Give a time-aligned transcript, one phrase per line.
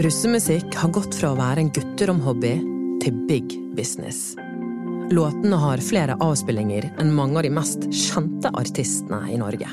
[0.00, 2.54] Russemusikk har gått fra å være en gutteromhobby
[3.02, 4.30] til big business.
[5.12, 9.68] Låtene har flere avspillinger enn mange av de mest kjente artistene i Norge.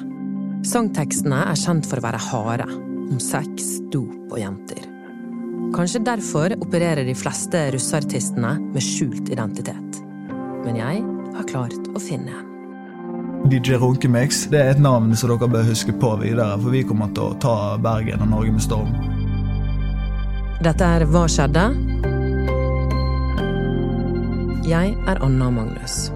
[0.67, 2.67] Sangtekstene er kjent for å være harde,
[3.07, 4.81] om sex, dop og jenter.
[5.77, 10.01] Kanskje derfor opererer de fleste russeartistene med skjult identitet.
[10.65, 11.05] Men jeg
[11.37, 12.49] har klart å finne en.
[13.47, 17.15] DJ Runkemix det er et navn som dere bør huske på videre, for vi kommer
[17.15, 19.16] til å ta Bergen og Norge med storm.
[20.57, 21.63] Dette er Hva skjedde?
[24.65, 26.07] Jeg er Anna Magnus.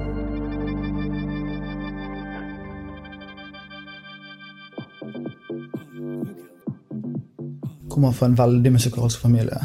[7.91, 9.61] Kommer fra en veldig musikalsk familie.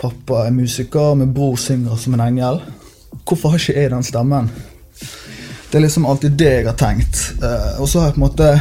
[0.00, 2.58] Pappa er musiker, min bror synger som en engel.
[3.22, 4.50] Hvorfor har ikke jeg den stemmen?
[5.70, 7.28] Det er liksom alltid det jeg har tenkt.
[7.38, 8.52] Eh, og så har jeg på en måte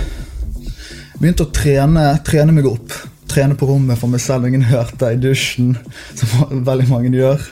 [1.17, 2.88] begynt å trene, trene meg opp.
[3.29, 5.75] Trene på rommet for meg selv, ingen hørte i dusjen,
[6.17, 7.43] som veldig mange gjør.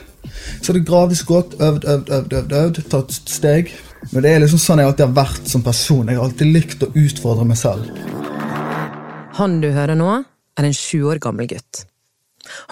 [0.62, 3.70] Så det gradvis gått, øvd, øvd, øvd, øvd, øvd, tatt steg.
[4.12, 6.08] Men det er liksom sånn jeg alltid har vært som person.
[6.08, 7.86] Jeg har alltid likt å utfordre meg selv.
[9.38, 10.10] Han du hører nå,
[10.58, 11.84] er en sju år gammel gutt.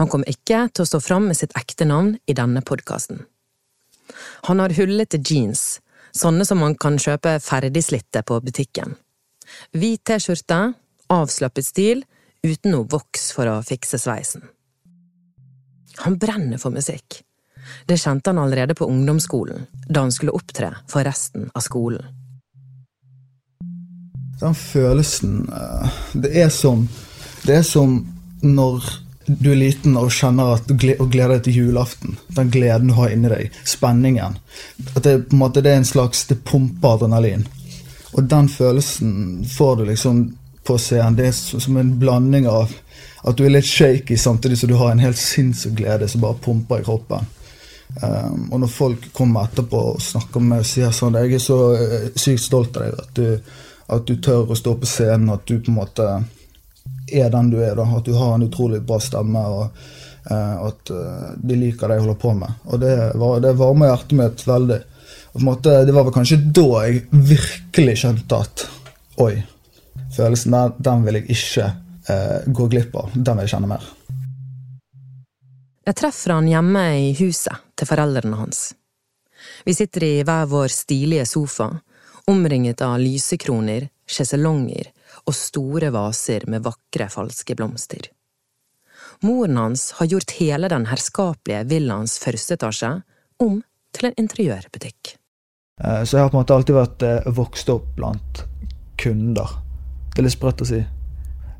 [0.00, 3.22] Han kom ikke til å stå fram med sitt ekte navn i denne podkasten.
[4.48, 5.78] Han har hullete jeans,
[6.16, 8.96] sånne som man kan kjøpe ferdigslitte på butikken.
[9.76, 10.60] Hvit T-skjorte,
[11.12, 12.02] avslappet stil,
[12.42, 14.44] uten noe voks for å fikse sveisen.
[16.04, 17.22] Han brenner for musikk.
[17.86, 22.04] Det kjente han allerede på ungdomsskolen, da han skulle opptre for resten av skolen.
[24.40, 26.84] Den følelsen eh, Det er som,
[27.46, 28.02] det er som
[28.44, 28.84] når
[29.26, 32.18] du er liten og kjenner at du gleder deg til julaften.
[32.36, 33.54] Den gleden du har inni deg.
[33.66, 34.36] Spenningen.
[34.94, 37.46] At det, på en måte, det er en slags Det pumper adrenalin.
[38.14, 40.20] Og den følelsen får du liksom
[40.66, 41.16] på scenen.
[41.18, 42.74] Det er som en blanding av
[43.26, 46.38] at du er litt shaky samtidig som du har en helt sinnssyk glede som bare
[46.42, 47.26] pumper i kroppen.
[48.02, 51.40] Um, og når folk kommer etterpå og snakker med meg og sier sånn Jeg er
[51.40, 53.52] så uh, sykt stolt av deg at du,
[53.94, 56.08] at du, tør å stå på scenen, at du på en måte
[57.06, 57.76] er den du er.
[57.78, 59.78] da, At du har en utrolig bra stemme, og
[60.28, 62.60] uh, at uh, de liker det jeg holder på med.
[62.66, 64.80] Og det, var, det varmer hjertet mitt veldig.
[65.30, 68.66] Og på en måte, Det var vel kanskje da jeg virkelig skjønte at
[69.24, 69.34] oi,
[70.14, 71.70] følelsen der, den vil jeg ikke
[72.54, 73.10] gå glipp av.
[73.14, 73.86] Den vil jeg kjenne mer.
[75.86, 78.68] Jeg treffer han hjemme i huset til foreldrene hans.
[79.66, 81.68] Vi sitter i hver vår stilige sofa,
[82.30, 84.90] omringet av lysekroner, sjeselonger
[85.26, 88.08] og store vaser med vakre, falske blomster.
[89.22, 92.90] Moren hans har gjort hele den herskapelige villaens første etasje
[93.42, 93.60] om
[93.96, 95.14] til en interiørbutikk.
[95.82, 98.42] Eh, så jeg har på en måte alltid vært eh, vokst opp blant
[99.00, 99.54] kunder.
[100.16, 100.78] Det er litt sprøtt å si.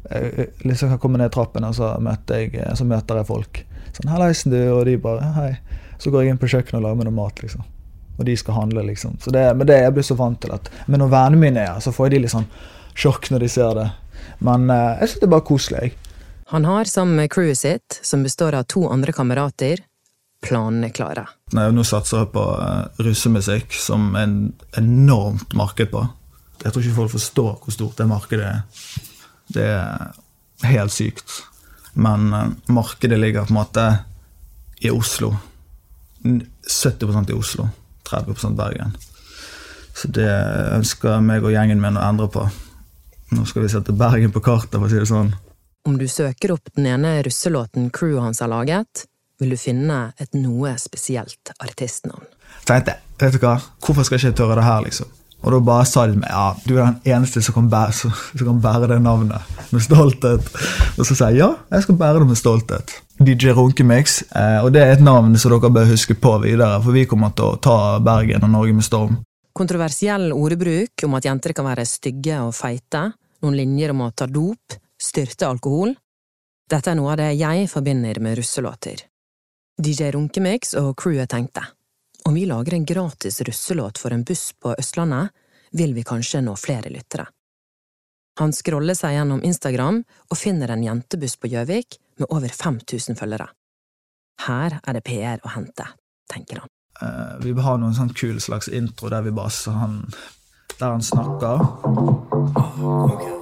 [0.07, 3.61] Jeg eh, liksom kan komme ned trappen, og så møter jeg, så møter jeg folk.
[3.93, 5.59] Sånn 'Hallaisen, du', og de bare 'hei'.
[6.01, 7.69] Så går jeg inn på kjøkkenet og lager meg noe mat, liksom.
[8.17, 9.19] Og de skal handle, liksom.
[9.21, 11.75] Så det, men det jeg blir så vant til at Men når vennene mine er
[11.75, 12.49] her, så får de litt sånn
[12.97, 13.91] sjokk når de ser det.
[14.41, 15.93] Men eh, jeg syns det er bare koselig, jeg.
[16.49, 19.83] Han har sammen med crewet sitt, som består av to andre kamerater,
[20.47, 21.27] planene klare.
[21.53, 26.05] Nei, nå satser jeg på uh, russemusikk, som en enormt marked på.
[26.63, 28.63] Jeg tror ikke folk forstår hvor stort det markedet er.
[29.53, 31.41] Det er helt sykt.
[31.97, 33.87] Men uh, markedet ligger på en måte
[34.85, 35.35] i Oslo.
[36.25, 37.69] 70% i Oslo,
[38.11, 38.97] 30% Bergen.
[39.97, 40.29] Så det
[40.77, 42.45] ønsker meg og gjengen min å endre på.
[43.33, 45.33] Nå skal vi sette Bergen på kartet, for å si det sånn.
[45.87, 49.07] Om du søker opp den ene russelåten crewet hans har laget,
[49.41, 52.27] vil du finne et noe spesielt artistnavn.
[52.67, 55.13] Tenkte, vet du hva, hvorfor skal jeg ikke tørre det her, liksom?
[55.47, 57.95] Og da bare sa de til meg ja, du er den eneste som kan, bære,
[57.95, 60.49] som, som kan bære det navnet med stolthet.
[60.99, 62.97] Og så sa jeg ja, jeg skal bære det med stolthet.
[63.23, 64.19] DJ Runkemix.
[64.35, 67.31] Eh, og det er et navn som dere bør huske på videre, for vi kommer
[67.39, 69.21] til å ta Bergen og Norge med storm.
[69.57, 73.07] Kontroversiell ordbruk om at jenter kan være stygge og feite,
[73.47, 75.95] noen linjer om å ta dop, styrte alkohol.
[76.67, 79.07] Dette er noe av det jeg forbinder med russelåter.
[79.79, 81.63] DJ Runkemix og crewet tenkte
[82.27, 85.29] om vi lager en gratis russelåt for en buss på Østlandet,
[85.77, 87.27] vil vi kanskje nå flere lyttere.
[88.41, 93.49] Han scroller seg gjennom Instagram og finner en jentebuss på Gjøvik med over 5000 følgere.
[94.45, 95.87] Her er det PR å hente,
[96.33, 96.73] tenker han.
[97.01, 100.03] Uh, vi har noen sånn kul slags intro der vi bare han,
[100.79, 101.61] Der han snakker.
[101.89, 103.33] Oh, okay,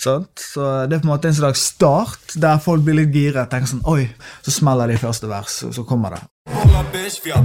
[0.00, 0.40] Sant?
[0.40, 3.50] Så det er på en måte en slags start, der folk blir litt giret.
[3.50, 4.08] tenker sånn, oi,
[4.42, 6.22] Så smeller de i første vers, og så kommer det.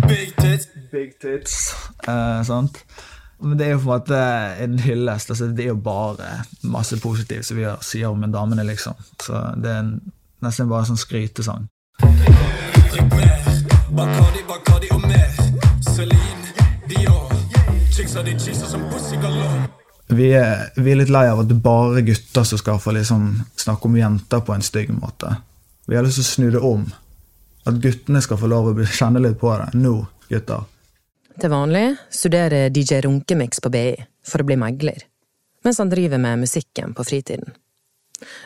[0.08, 0.68] Big tits.
[0.92, 1.74] Big tits.
[2.08, 2.80] Eh, sant?
[3.42, 4.20] Men det er jo på en måte
[4.64, 5.30] en hyllest.
[5.30, 8.96] Altså, det er jo bare masse positivt som vi sier om en damene, liksom.
[9.22, 10.00] Så det er en,
[10.42, 11.68] nesten bare en sånn skrytesang.
[13.96, 15.32] Bacardi, Bacardi og mer.
[15.92, 16.56] Celine,
[16.88, 17.32] Dior.
[17.92, 19.85] Chicks er de chicks som pussy galore.
[20.08, 22.94] Vi er, vi er, litt lei av at det bare er gutter som skal få
[22.94, 23.26] liksom
[23.58, 25.32] snakke om jenter på en stygg måte.
[25.90, 26.86] Vi har lyst til å snu det om.
[27.66, 29.72] At guttene skal få lov å kjenne litt på det.
[29.82, 29.98] Nå,
[30.30, 30.68] gutter.
[31.42, 33.90] Til vanlig studerer DJ Runkemix på BI
[34.26, 35.02] for å bli megler,
[35.66, 37.58] mens han driver med musikken på fritiden.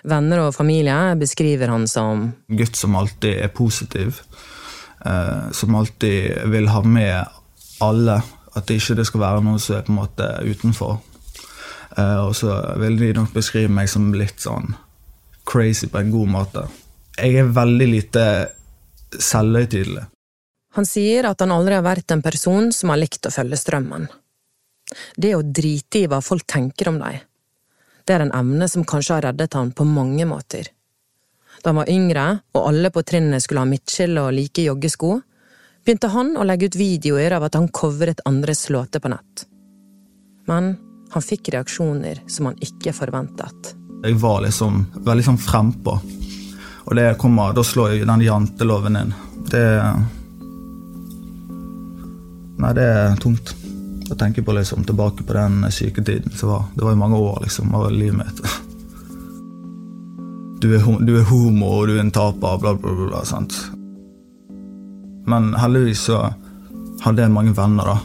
[0.10, 4.24] Venner og familie beskriver han som Gutt som alltid er positiv.
[5.06, 7.26] Eh, som alltid vil ha med
[7.80, 8.22] alle.
[8.56, 10.98] At det ikke skal være noen som er på en måte utenfor.
[11.98, 14.74] Eh, og så vil de nok beskrive meg som litt sånn
[15.50, 16.66] crazy på en god måte.
[17.18, 18.24] Jeg er veldig lite
[19.18, 20.06] selvhøytidelig.
[20.78, 24.06] Han sier at han aldri har vært en person som har likt å følge strømmen.
[25.18, 27.24] Det å drite i hva folk tenker om deg,
[28.06, 30.70] det er en evne som kanskje har reddet han på mange måter.
[31.62, 32.26] Da han var yngre,
[32.56, 35.12] og alle på trinnet skulle ha midtskille og like joggesko,
[35.86, 39.46] begynte han å legge ut videoer av at han covret andres låter på nett.
[40.50, 40.72] Men
[41.12, 43.74] han fikk reaksjoner som han ikke forventet.
[44.04, 45.98] Jeg var liksom veldig sånn frempå,
[46.86, 49.14] og det kommer, da slår jeg den janteloven inn.
[49.50, 49.66] Det
[52.60, 53.56] Nei, det er tungt.
[54.12, 56.64] å tenke på liksom, tilbake på den syketiden som var.
[56.74, 58.42] Det var jo mange år liksom, av livet mitt.
[60.60, 63.06] Du er, du er homo, og du er en taper, bla, bla, bla.
[63.14, 63.54] bla sant?
[65.30, 66.24] Men heldigvis så
[67.06, 68.00] hadde jeg mange venner, da.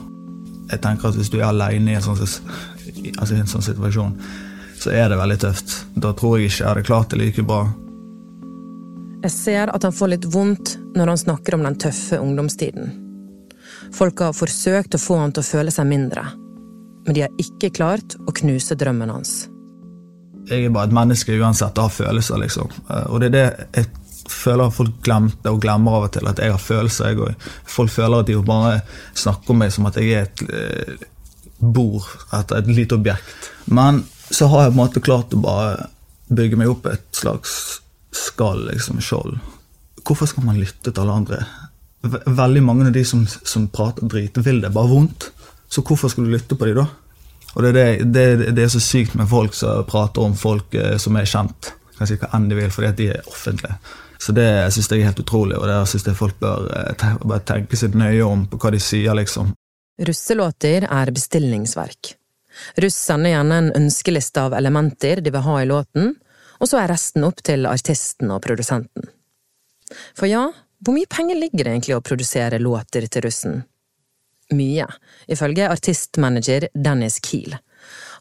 [0.71, 2.21] Jeg tenker at Hvis du er alene i en sånn,
[3.19, 4.19] altså i en sånn situasjon,
[4.81, 5.79] så er det veldig tøft.
[5.95, 7.63] Da tror jeg ikke jeg hadde klart det like bra.
[9.25, 12.93] Jeg ser at han får litt vondt når han snakker om den tøffe ungdomstiden.
[13.95, 16.27] Folk har forsøkt å få han til å føle seg mindre,
[17.07, 19.35] men de har ikke klart å knuse drømmen hans.
[20.45, 22.69] Jeg er bare et menneske uansett og har følelser, liksom.
[22.91, 23.47] Eh, og det er det
[23.79, 23.87] jeg
[24.29, 27.09] føler folk glemte og glemmer av og til, at jeg har følelser.
[27.09, 27.49] jeg òg.
[27.65, 28.81] Folk føler at de bare
[29.15, 31.09] snakker om meg som at jeg er et
[31.73, 33.51] bord etter et lite objekt.
[33.65, 35.89] Men så har jeg på en måte klart å bare
[36.35, 37.81] bygge meg opp et slags
[38.15, 39.39] skall, liksom, skjold.
[40.05, 41.41] Hvorfor skal man lytte til alle andre?
[42.27, 45.31] Veldig mange av de som, som prater drit, vil det bare vondt.
[45.69, 46.87] Så hvorfor skal du lytte på de da?
[47.55, 47.75] Og det er,
[48.05, 51.29] det, det, det er så sykt med folk som prater om folk eh, som er
[51.29, 51.73] kjent.
[51.99, 53.79] Kan si hva enn de vil, fordi at de er offentlige.
[54.19, 57.45] Så det syns jeg er helt utrolig, og det syns jeg folk bør eh, bare
[57.47, 59.53] tenke seg nøye om på hva de sier, liksom.
[59.99, 62.15] Russelåter er bestillingsverk.
[62.83, 66.15] Russ sender gjerne en ønskeliste av elementer de vil ha i låten,
[66.59, 69.07] og så er resten opp til artisten og produsenten.
[70.17, 70.49] For ja,
[70.85, 73.63] hvor mye penger ligger det egentlig å produsere låter til russen?
[74.55, 74.87] Mye,
[75.31, 77.57] ifølge artistmanager Dennis Kiel.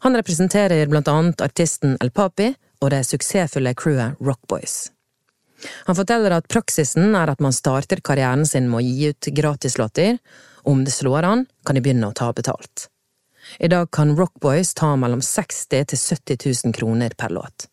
[0.04, 4.90] Han representerer blant annet artisten El Papi og det suksessfulle crewet Rockboys.
[5.88, 10.18] Han forteller at praksisen er at man starter karrieren sin med å gi ut gratislåter,
[10.64, 12.88] om det slår an, kan de begynne å ta betalt.
[13.58, 17.68] I dag kan Rockboys ta mellom 60 til 70 000 kroner per låt.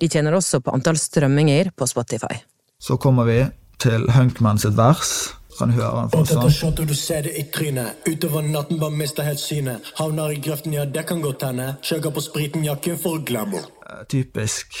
[0.00, 2.40] De tjener også på antall strømminger på Spotify.
[2.80, 3.44] Så kommer vi
[3.82, 5.34] til Hunkman sitt vers.
[5.58, 6.74] Kan du høre han for sånn.
[6.74, 8.02] du ser det i trynet.
[8.08, 9.86] Utover natten bare mister helt synet.
[10.00, 11.76] Havner i grøften, ja, det kan godt hende.
[11.84, 13.68] Kjøker på spriten, ja, kun for glamour.
[13.86, 14.74] Uh, typisk.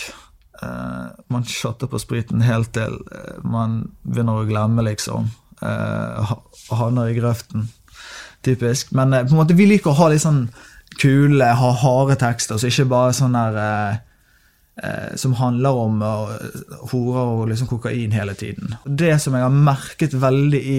[0.58, 5.30] Uh, man shotter på spriten helt til uh, man begynner å glemme, liksom.
[5.64, 6.34] Uh,
[6.76, 7.68] havner i grøften.
[8.44, 8.92] Typisk.
[8.92, 10.46] Men på en måte, vi liker å ha litt sånn
[11.00, 16.04] kule, ha harde tekster, så ikke bare sånn der eh, som handler om
[16.92, 18.76] horer og liksom kokain hele tiden.
[18.84, 20.78] Det som jeg har merket veldig i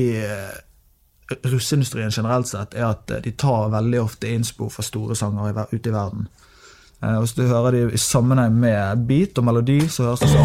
[1.43, 5.93] russeindustrien generelt sett, er at de tar veldig ofte innspor fra store sanger ute i
[5.93, 6.27] verden.
[7.03, 10.41] Uh, hvis du hører de i sammenheng med beat og melodi, så høres det sånn.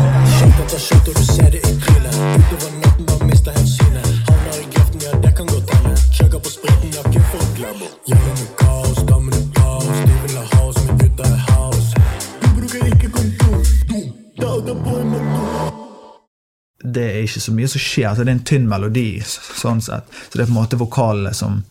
[16.93, 18.09] Det er ikke så mye som skjer.
[18.11, 19.09] Altså, det er en tynn melodi.
[19.25, 20.09] sånn sett.
[20.11, 21.63] Så det er på en måte vokalene som,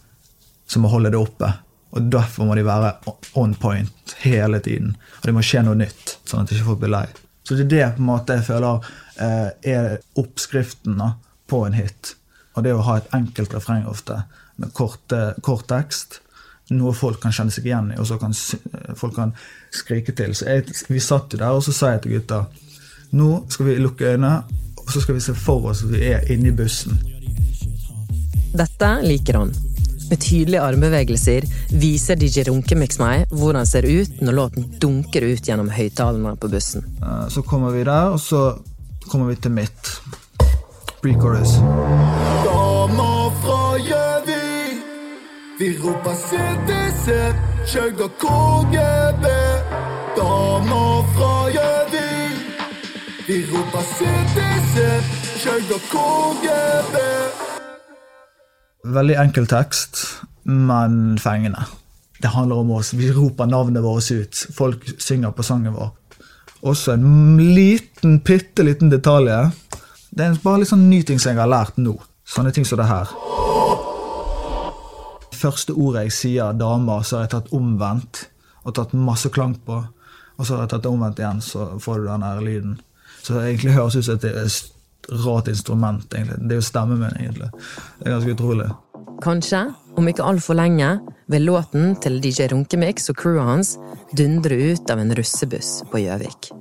[0.67, 1.51] som må holde det oppe.
[1.95, 2.93] Og Derfor må de være
[3.39, 4.95] on point hele tiden.
[5.19, 7.07] Og det må skje noe nytt, sånn at ikke folk blir lei.
[7.43, 11.01] Så det er det på en måte jeg føler eh, er oppskriften
[11.49, 12.13] på en hit.
[12.53, 14.21] Og det å ha et enkelt refreng ofte,
[14.59, 16.19] med kort, kort tekst,
[16.69, 18.35] noe folk kan kjenne seg igjen i, og så kan
[18.99, 19.31] folk kan
[19.73, 20.35] skrike til.
[20.37, 22.43] Så jeg, Vi satt jo der, og så sa jeg til gutta
[23.09, 24.43] nå skal vi lukke øynene,
[24.77, 26.99] og så skal vi se for oss at vi er inne i bussen.
[28.53, 29.53] Dette liker han.
[30.09, 31.45] Med tydelige armbevegelser
[31.81, 36.85] viser DJ Runkemix meg hvordan ser ut når låten dunker ut gjennom høyttalerne på bussen.
[37.01, 38.57] Eh, så kommer vi der, og så
[39.09, 39.93] kommer vi til mitt.
[41.01, 41.57] Pre-chorus.
[45.59, 47.05] Vi roper CTC,
[47.67, 49.25] kjøgger KGB.
[50.15, 52.61] Damer fra Gjøvik,
[53.27, 54.85] vi roper CTC,
[55.43, 56.95] kjøgger KGB.
[58.95, 60.05] Veldig enkel tekst,
[60.43, 61.65] men fengende.
[62.21, 62.93] Det handler om oss.
[62.95, 64.45] Vi roper navnet vårt ut.
[64.55, 65.91] Folk synger på sangen vår.
[66.61, 69.31] Også en liten, bitte liten detalj.
[70.11, 71.95] Det er bare litt sånn ny ting som jeg har lært nå.
[72.27, 73.11] Sånne ting som det her.
[75.39, 78.25] Første ordet jeg sier 'dama', så har jeg tatt omvendt
[78.65, 79.83] og tatt masse klang på.
[80.37, 82.75] Og så har jeg tatt det omvendt igjen, så får du den her lyden.
[83.23, 84.71] Så det egentlig høres ut som et
[85.25, 86.13] rart instrument.
[86.13, 86.47] egentlig.
[86.47, 87.49] Det er jo stemmen min, egentlig.
[87.99, 88.69] Det er ganske utrolig.
[89.21, 93.77] Kanskje, om ikke altfor lenge, vil låten til DJ Runkemix og crewet hans
[94.15, 96.51] dundre ut av en russebuss på Gjøvik.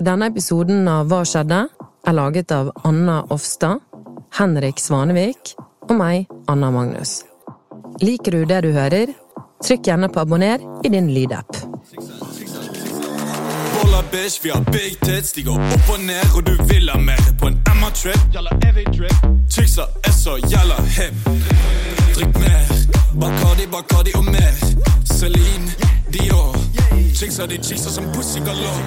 [0.00, 1.68] Denne episoden av Hva skjedde?
[2.06, 3.80] er laget av Anna Offstad,
[4.36, 5.54] Henrik Svanevik
[5.88, 7.22] og meg, Anna Magnus.
[8.02, 9.14] Liker du det du hører?
[9.64, 11.64] Trykk gjerne på abonner i din lydapp
[14.14, 15.32] bitch, vi har big tits.
[15.32, 17.22] De går opp og ned, og du vil ha mer.
[17.40, 18.20] På en Emma-trip.
[19.50, 21.14] Chicksa er så jalla hip.
[22.14, 22.64] Drikk mer.
[23.20, 24.54] Bacardi, Bacardi og mer.
[25.04, 25.70] Celine,
[26.12, 26.56] Dior.
[27.14, 28.84] Chicksa, de chicksa som pussy galore.